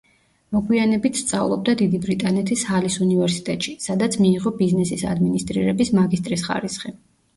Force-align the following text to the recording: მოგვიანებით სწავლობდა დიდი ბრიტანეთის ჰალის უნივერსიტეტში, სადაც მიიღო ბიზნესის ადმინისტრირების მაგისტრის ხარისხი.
მოგვიანებით 0.55 1.19
სწავლობდა 1.19 1.75
დიდი 1.81 1.99
ბრიტანეთის 2.07 2.63
ჰალის 2.69 2.97
უნივერსიტეტში, 3.09 3.75
სადაც 3.87 4.19
მიიღო 4.25 4.55
ბიზნესის 4.63 5.05
ადმინისტრირების 5.15 5.93
მაგისტრის 6.01 6.49
ხარისხი. 6.49 6.95